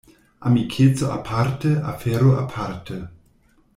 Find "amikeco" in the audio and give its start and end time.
0.47-1.11